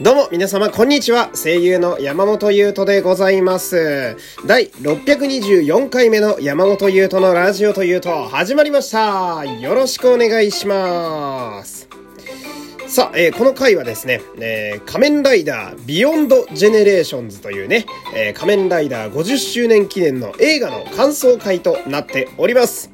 [0.00, 1.30] どうも皆様こんにちは。
[1.34, 4.16] 声優の山本優斗でございます。
[4.46, 9.44] 第624回目の山本優斗のラジオというと始まりました。
[9.44, 11.88] よろしくお願いします。
[12.86, 22.92] さあ、えーこの回はですね、えー仮面ライダービヨンドジェネレーションズというね、えー仮面ライダー50周年記念の映画の感想会となっております。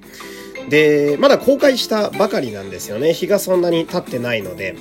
[0.68, 3.12] で、まだ公開したばかりなんですよね。
[3.12, 4.74] 日がそんなに経ってないので。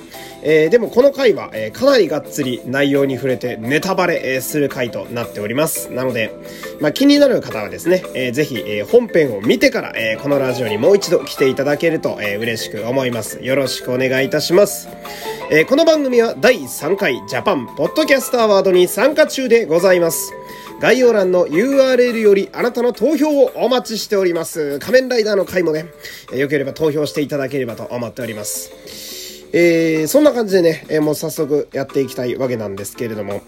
[0.46, 5.90] えーでもこの回は、えーかなりがっつり内容に触れてネタバレ、する回となっております。
[5.90, 6.34] なので、
[6.80, 13.42] まあ、気になる方はですね、えーぜひ、えー本編を見てから、えーこのラジオにもう一度来ていただけると、えー嬉しく思います。
[13.42, 14.88] よろしくお願いいたします。
[15.50, 20.32] えーこの番組は第3回ジャパンポッドキャストアワードに参加中でございます。
[20.80, 24.78] 概要欄の URL よりあなたの投票をお待ちしております。
[24.80, 25.86] 仮面ライダーの回もね、
[26.32, 29.13] 良ければ投票していただければと思っております。
[29.56, 33.42] えーそんな感じでね、えーもう早速やっていきたいわけなんですけれども、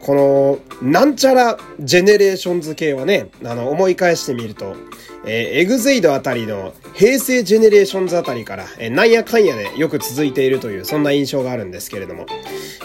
[0.00, 4.74] この、なんちゃらジェネレーションズ系はね、あの、思い返してみると、
[5.24, 12.26] えーエグゼイドあたりの平成ジェネレーションズあたりから、えーなんやかんやでよく続いているという、そんな印象があるんですけれども、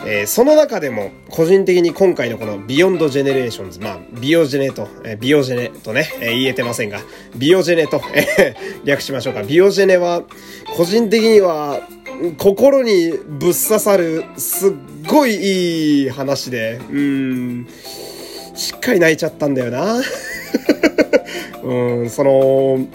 [0.05, 6.99] えーその中でも、個人的に今回のこのビヨンドジェネレーションズ、まあ、ビヨジェネと、えービヨジェネとね、えー言えてませんが、
[7.35, 9.41] ビオジェネと、えー略しましょうか。
[9.41, 10.21] ビオジェネは、
[10.77, 11.81] 個人的には、
[12.37, 14.71] 心にぶっ刺さる、すっ
[15.07, 17.67] ごいいい話で、うん、
[18.55, 20.01] しっかり泣いちゃったんだよな。
[21.63, 22.87] うん、その、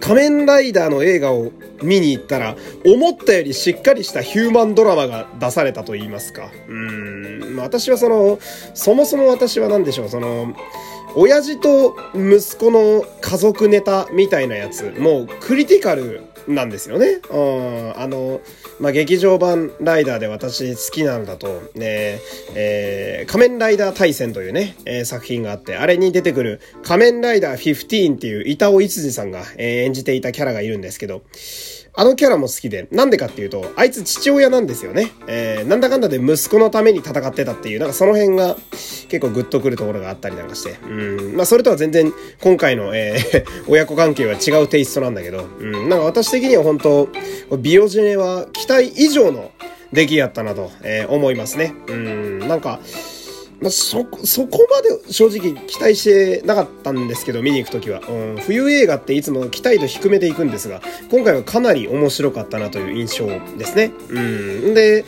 [0.00, 1.50] 仮面ライダーの映画を
[1.82, 6.50] 見に行ったら、思ったよりしっかりしたヒューマンドラマが出されたと言いますか。
[6.68, 8.38] うん、私はその、
[8.72, 10.54] そもそも私は何でしょう、その、
[11.14, 17.20] 親父と息子の家族ネタみたいなやつ、もうクリティカルなんですよね。
[17.30, 18.40] うん、あの、
[18.80, 22.20] まあ、劇場版ライダーで私好きなのだと、ね、
[22.54, 31.22] えー仮面ライダー対戦というね、えー作品があって、あれに出てくる仮面ライダー15っていう板尾一次さんが、えー演じていたキャラがいるんですけど、
[31.96, 35.12] あのキャラも好きで、なんでかっていうと、あいつ父親なんですよね。
[35.28, 38.56] えーなんだかんだで息子のために戦ってたっていう、なんかその辺が
[39.08, 40.76] 結構グッとくるところがあったりなんかして。
[40.84, 41.36] うん。
[41.36, 45.88] まあそれとは全然今回の、えー 親子関係は違うテイストなんだけど、うん。
[45.88, 47.08] なんか私的には本当
[47.58, 49.52] ビオジネは期待以上の
[49.92, 51.74] 出来やったなと、えー思いますね。
[51.86, 52.38] うん。
[52.40, 52.80] なんか、
[53.60, 58.00] まあ、そ、そこまで正直期待してなかったんですけど、見に行くときは。
[58.00, 63.92] うん、冬映画っていつも期待度低めていくんですが、今回はかなり面白かったなという印象ですね。
[64.08, 64.74] うん。
[64.74, 65.04] で、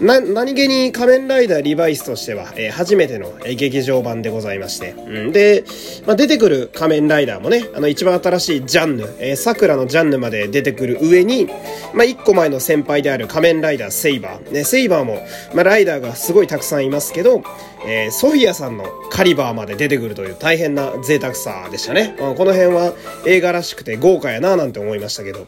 [0.00, 4.92] な、何気に仮面ライダーリバイスとしては、えー初めての、え劇場版でございまして。
[4.92, 5.64] うん、で、
[6.06, 11.46] まあ、出てくる仮面ライダーもね、あの一番新しいジャンヌ、えー、桜のジャンヌまで出てくる上に、
[11.92, 14.50] まあ、一個前の先輩である仮面ライダーセイバー。
[14.50, 17.42] ね、セイバーも、まあ、ライダーがすごいたくさんいますけど、
[17.86, 22.16] えーソフィアさんのカリバーまで出てくるという大変な贅沢さでしたね。
[22.18, 22.94] まあこの辺は
[23.26, 25.46] 映画らしくて豪華やななんて思いましたけど。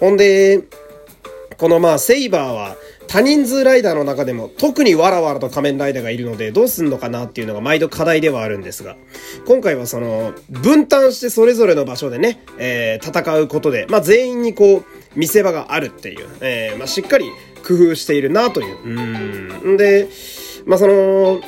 [0.00, 0.60] ほんで、
[1.56, 2.76] このまあセイバーは
[3.08, 8.96] 多人数ライダーの中でも特にわらわらと仮面ライダーがいるのでどうすんのかなっていうのが毎度課題ではあるんですが、
[9.46, 14.84] 今回はその分担してそれぞれの場所でね、えー戦うことで、まあ全員にこう
[15.18, 17.30] 見せ場があるっていう、えーまあしっかり
[17.66, 19.62] 工夫しているなという。
[19.64, 19.76] うん。
[19.76, 20.08] で、
[20.66, 21.40] まあその、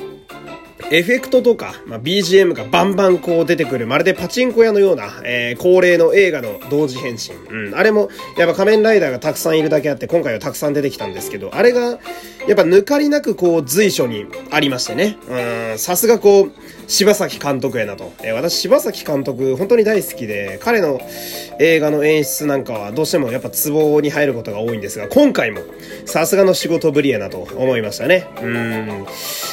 [0.92, 7.32] エフェクトとか、まあ、BGM がバンバンこう出てくる、まるでパチンコ屋のような、えー恒例の映画の同時変身。
[7.50, 7.74] うん。
[7.74, 11.98] あれも、やっぱ仮面ライダーがたくさんいるだけあって、今回はたくさん出てきたんですけど、あれが、やっ
[12.56, 15.18] ぱ抜かりなくこう随所にありましてね。
[15.28, 16.52] うん、さすがこう、
[16.88, 18.12] 柴崎監督やなと。
[18.22, 21.00] えー私、柴崎監督、本当に大好きで、彼の
[21.60, 25.60] 映画の演出なんかはどうしてもやっぱツボに入ることが多いんですが、今回も、
[26.06, 28.26] さすがの仕事ぶりやなと思いましたね。
[28.42, 29.06] うん。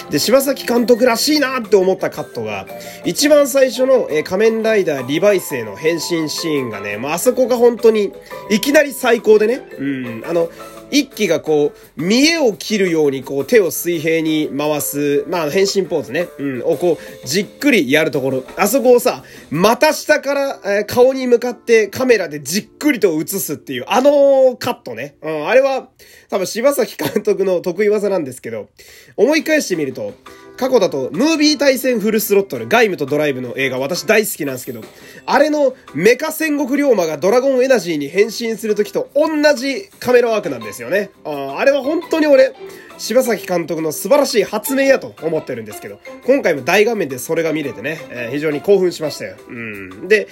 [0.10, 2.66] で、柴崎監督らしいなって思ったカットが、
[3.06, 8.14] 一番最初の、え仮面ライダーリバイスへの変身シーンがね、もうあそこが本当に、
[8.50, 10.50] いきなり最高でね、うん、あの、
[10.92, 18.44] 一気がこう、見栄を切るようにこう手を水平に回す、まあ変身ポーズね、うん、をこう、じっくりやるところ。
[18.56, 25.16] あそこをさ、また下から、えー顔に向かってカメラでじっくりと映すっていう、あのカットね。
[25.22, 25.90] うん、あれは、
[26.30, 28.70] 多分柴崎監督の得意技なんですけど、
[29.16, 30.14] 思い返してみると、
[30.58, 34.82] 過去だと、ムービー対戦フルスロットル、ガイムとドライブの映画、私大好きなんですけど、
[35.26, 41.12] あれのメカ戦国龍馬がドラゴンエナジーに変身するときと同じカメラワークなんですよね。
[41.24, 42.54] ああれは本当に俺、
[42.98, 49.38] 柴崎監督の素晴らしい発明やと思ってるんですけど、今回も大画面でそれが見れてね、えー非常に興奮しましたよ。
[49.48, 50.08] うん。
[50.08, 50.28] で、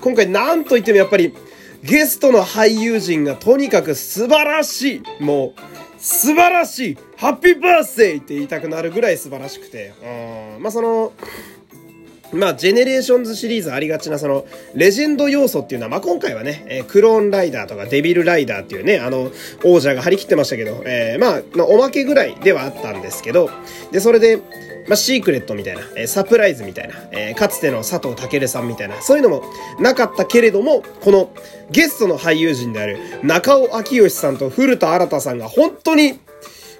[0.00, 1.34] 今回なんといってもやっぱり、
[1.82, 5.22] ゲストの俳優陣がとにかく素晴らしい。
[5.22, 5.60] もう、
[5.98, 6.98] 素晴らしい。
[7.16, 9.92] ハッピーバースデーって言いたくなるぐらい素晴らしくて、
[10.56, 11.12] うん、まあその、
[12.34, 14.44] まあ、ジェネレーションズシリーズありがちな、その、
[14.74, 19.30] レジェンド要素っていうのは、まあ、今回はね、えー、クローンライダーとかデビルライダーっていうね、あの、
[19.64, 23.50] 王者が張り切ってましたけど、えー、まあ、おまけぐらいではあったんですけど、
[23.92, 24.38] で、それで、
[24.88, 29.44] まあ、シークレットみたいな、えー、サプライズみたいな、えー、かつての佐藤健さんみたいな、そういうのも
[29.78, 31.30] なかったけれども、この
[31.70, 36.18] ゲストの俳優陣である中尾明慶さんと古田新太さんが本当に、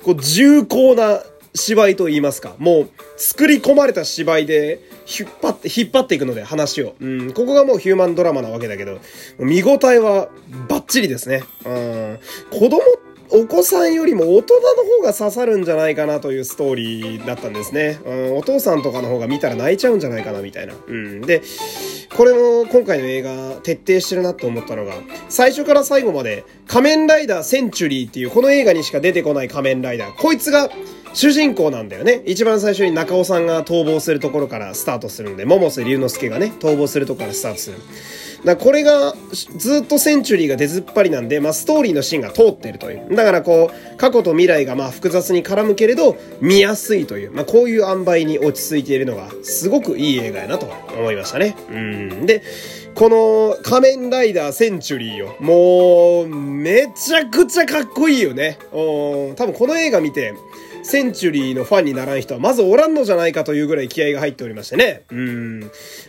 [0.05, 1.23] こう、重厚な
[1.55, 6.95] 芝居と言いますか、もう、作り込まれた芝居で、引っ張って、引っ張っていくので、話を。
[7.01, 8.99] うん、ここがもうヒューマンドラマなわけだけど、
[9.39, 10.29] 見応えは
[10.69, 11.43] バッチリですね。
[11.65, 12.19] うん、
[12.51, 12.81] 子供
[13.37, 17.99] お子さんよりも大人の方が刺さるんじゃないかなというストーリーだったんですね。
[18.07, 20.75] うん、お父さんとかの方が見たら泣いちゃうんじゃないかなみたいな。
[20.87, 21.21] うん。
[21.21, 21.43] で、
[22.17, 24.95] これも今回の映画徹底してるなと思ったのが、
[25.29, 30.17] 最初から最後まで仮面ライダーセンチュリーっていうこの映画にしか出てこない仮面ライダー。
[30.17, 30.71] こいつが
[31.13, 32.23] 主人公なんだよね。
[32.27, 37.79] 一番最初に中尾さんが逃亡するところからスタートするんで、桃瀬龍之介がね、逃亡するところからスタートする。
[38.45, 39.15] だこれが
[39.57, 43.15] ずっとセンチュリーが出ずっぱりなんで、まあ、ストーリーのシーンが通ってるという。
[43.15, 51.57] だからこう、過去と未来がまあ複雑に絡むけれど、見やすいという、まあ、こういう塩梅に落ち着いているのが、すごくいい映画やなと思いましたね。
[51.71, 52.27] うん。
[52.27, 52.43] で、
[52.95, 55.37] この仮面ライダーセンチュリーよ。
[55.41, 58.59] もう、めちゃくちゃかっこいいよね。
[58.73, 60.35] うん多分この映画見て、
[60.85, 65.03] センチュリーのファンにならん人はまずおらんのじゃないかというぐらい気合が入っておりましてね。
[65.11, 65.61] うん。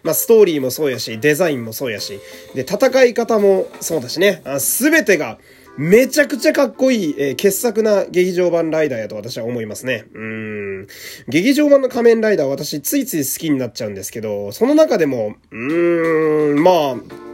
[0.03, 2.19] まあ、ストーリーもそうやし、デザインもそうやし、
[2.53, 4.43] で、戦い方もそうだしね。
[4.59, 5.39] すべてが、
[5.77, 10.05] めちゃくちゃかっこいい、えー、傑作な劇場版ライダーやと私は思いますね。
[10.13, 10.87] うん。
[11.27, 17.24] 劇場版の仮面ライダー私ついつい好きになっちゃうんですけど、その中でも、うーん、まあ、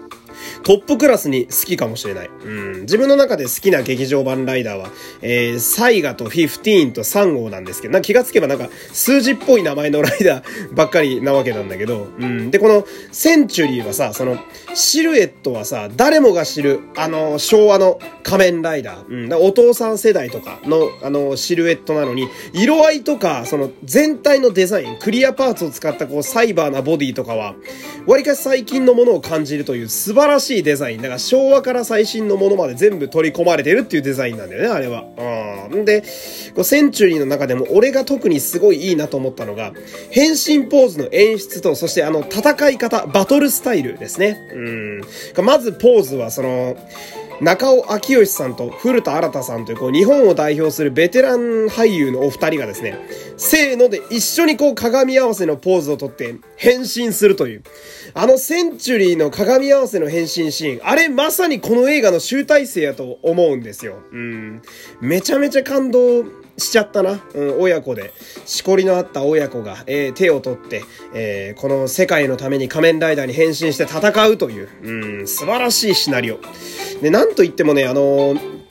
[0.63, 2.27] トップクラスに好きかもしれない。
[2.27, 2.81] うん。
[2.81, 4.89] 自分の中で好きな劇場版ライダーは、
[5.21, 12.51] えー、サイガと15と3号なんですけど、な気がつけばなんか数字っぽい名前のライダーばっかりなわけなんだけど、うん。
[12.51, 14.37] で、このセンチュリーはさ、その、
[14.73, 19.07] シルエットはさ、誰もが知る、あの、昭和の仮面ライダー。
[19.07, 19.33] うん。
[19.33, 27.55] お父さん世代とかの、あの、シルエットなのに、色合いとか、その、全体のデザイン、クリアパーツを使ったこう、サイバーなボディとかは、
[28.05, 30.97] 割かし最近のものを感じるという素晴らしいデザイン。
[30.97, 35.05] だから昭和から最新のものまで全部取り込まれてるっていうデザインなんだよね、あれは。
[35.71, 35.85] うん。
[35.85, 36.01] で、
[36.53, 39.73] こうセンチュリーの中でも俺が特にすごいいいなと思ったのが、
[40.09, 44.37] 変身ポーズの演出と、そしてあの戦い方、バトルスタイルですね。
[44.53, 45.45] うん。
[45.45, 46.77] まずポーズはその、
[47.41, 52.99] 中尾明義さんと古田新さんというこう日本を代表するベテラン俳優のお二人がですね、
[53.35, 57.63] せーので一緒にこう鏡合わせのポーズをとって変身するという。
[58.13, 63.95] あのセンチュリーの鏡合わせの変身シーン、あれまさにこの映画の集大成やと思うんですよ。
[64.11, 64.61] うん。
[65.01, 66.23] めちゃめちゃ感動
[66.61, 67.19] しちゃったな。
[67.33, 68.13] うん、親子で。
[68.45, 76.39] しこりのあった親子が、えー、手を取って、えー、この世界のために仮面ライダーに変身して戦うという、うん、素晴らしいシナリオ。
[77.01, 78.61] で、なんといってもね、あのー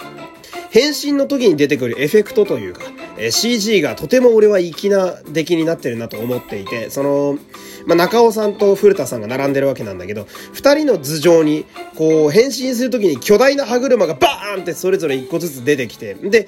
[0.70, 2.82] 変身の時に出てくるエフェクトというか、
[3.18, 7.38] え CG がとても俺は粋な出来になってるなと思っていて、その、
[7.86, 11.66] まあ、中尾さんと古田さんが並んでるわけなんだけど、二人の頭上に、
[11.96, 16.46] こう、変身する時に巨大な歯車がバーンってそれぞれ一個ずつ出てきて、で、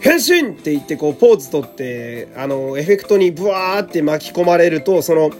[0.00, 5.30] 変身って言ってこうポーズ取って、あの、エフェクトにブワーって巻き込まれると、その、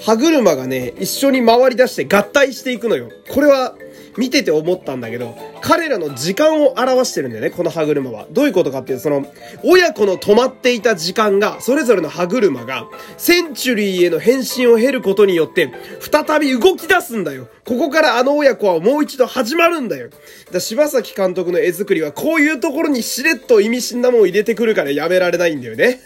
[0.00, 3.10] 歯車がね、一緒に回り出して合体していくのよ。
[3.30, 3.74] これは、
[4.16, 8.26] 見てて思ったんだけど、彼らの時間を表してるんだよね、この歯車は。
[8.30, 9.26] どういうことかっていうと、その、
[9.62, 15.70] 親子の止まっていた時間が、それぞれの歯車が、センチュリーへの変身を経ることによって、
[16.00, 17.48] 再び動き出すんだよ。
[17.64, 20.08] ここからあの親子はもう一度始まるんだよ。
[20.52, 26.00] だ柴崎監督の絵作りは、こういうところにしれっと意味深なもんを入れてくるからやめられないんだよね。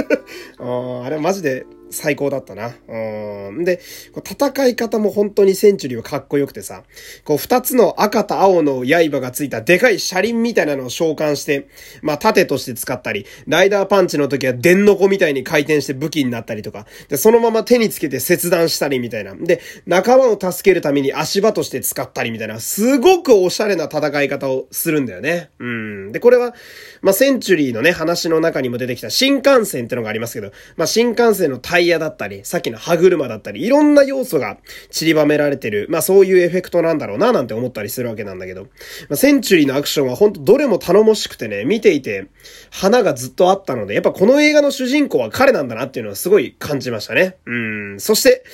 [0.58, 2.74] ああれマジで最高だったな。
[2.88, 3.64] うん。
[3.64, 3.80] で、
[4.16, 6.84] 戦い方も本当にセンチュリーはかっこよくてさ、
[7.24, 11.68] こう二つの赤と青の刃がついたでかい車輪みたいなのを召喚して、
[12.02, 19.34] まあ盾として使ったり、ライダーパンチの時は電の子みたいに回転して武器になったりとか、で、そのまま手につけて切断したりみたいな。
[19.34, 25.50] で、仲間を助けるために足場として使ったりみたいな、すごくおしゃれな戦い方をするんだよね。
[25.58, 26.12] うん。
[26.12, 26.54] で、これは、
[27.02, 34.58] まあセンチュリーのね、話の中にも出てきた新幹線ってのがありますけど、まあ新幹線の対イヤだったり、さっきの歯車だったり、いろんな要素が
[34.90, 38.68] 散りばめられてる、まあそういうエフェクトなんだろうななんて思ったりするわけなんだけど、ま
[39.14, 42.26] あ、センチュリーのアクションは本当どれも頼もしくてね、見ていて、
[42.70, 47.38] 花がずっとあったので、やっぱこの映画の主人公は彼なんだなっていうのはすごい感じましたね。
[47.46, 47.54] う
[47.96, 48.00] ん。
[48.00, 48.44] そして、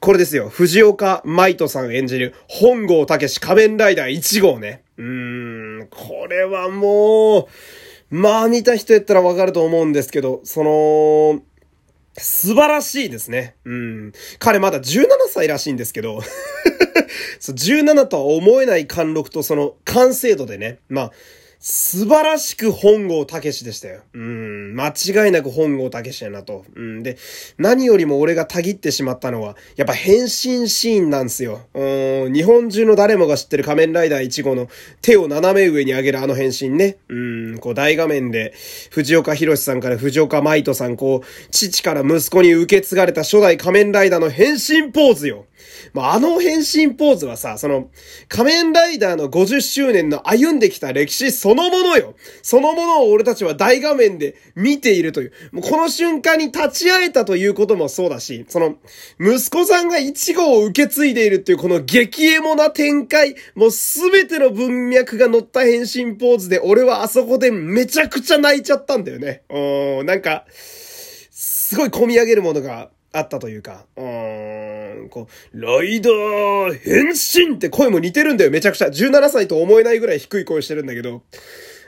[0.00, 0.48] これですよ。
[0.48, 4.82] 藤岡舞人さん演じる本郷武史仮面ライダー1号ね。
[4.96, 7.46] うーん、これはもう、
[8.10, 11.42] まあ見た人やったらわかると思うんですけど、その、
[12.18, 13.56] 素晴らしいですね。
[13.64, 14.12] うん。
[14.38, 16.20] 彼まだ17歳らしいんですけど
[17.40, 20.78] 17とは思えない貫禄とその完成度でね。
[20.88, 21.12] まあ、
[21.60, 24.02] 素晴らしく本郷武史でしたよ。
[24.14, 26.64] うん、間違いなく本郷武史やなと。
[26.76, 27.18] うん、で、
[27.58, 31.62] 何よりも俺がたぎってしまったのは、やっぱ変身シーンなんですよ。
[31.74, 34.68] うん、日本中の誰もが知ってる仮面ライダー1号の
[35.02, 36.98] 手を斜め上に上げるあの変身ね。
[37.08, 37.14] う
[37.54, 38.54] ん、こう大画面で、
[38.90, 45.46] 藤岡弘さんから藤岡舞人さん、こう、父から息子に受け継がれた初代仮面ライダーの変身ポーズよ。
[45.92, 47.90] まあ、の変身ポーズはさ、その、
[48.28, 52.14] 仮面ライダーの50周年の歩んできた歴史そのものよ。
[52.42, 55.32] そのものを俺たちは大画面で見ているという。
[55.52, 58.76] もうこの瞬間に立ち会えたということもそうだし、その、
[59.20, 69.42] 息子さんが1号を受け継いでいるっていうこの激エモな展開、もうすべての文脈が乗った変身ポーズで俺はあそこでめちゃくちゃ泣いちゃったんだよね。
[69.50, 70.46] うん、なんか、
[71.30, 78.88] すごい込み上げるものがあったというか、うーん、こう、ライダー変身って声も似てるんだよ、めちゃくちゃ。
[78.88, 81.22] 17歳と思えないぐらい低い声してるんだけど、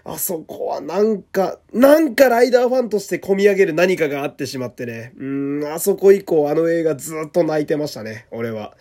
[0.05, 5.13] あそこはなんか、なんかライダーファンとして込み上げる何かがあってしまってね。
[5.19, 8.75] うん、あそこ以降あの映画ずっと泣いてましたね、俺は。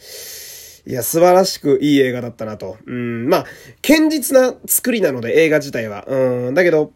[0.85, 2.77] いや、素晴らしくいい映画だったなと。
[2.85, 3.45] うん、まあ、
[3.85, 6.05] 堅実な作りなので映画自体は。
[6.07, 6.93] うん、だけど、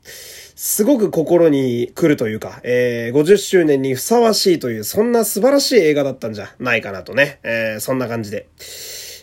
[0.55, 7.39] すごく心に来るというか、えー、50周年にふさわしいという、そんな素晴らしい映画だったんじゃないかなとね。
[7.43, 8.47] えー、そんな感じで。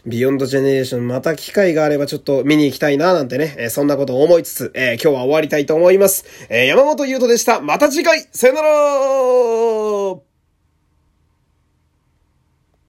[0.06, 6.24] ビヨンドジェネレーションまた機会があればちょっと見に行きたいななんてね、えー、そんなことを思いつつ、えー、今日は終わりたいと思います。
[6.48, 7.60] えー、山本優斗でした。
[7.60, 10.29] また次回さよなら